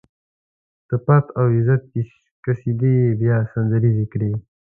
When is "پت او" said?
1.05-1.45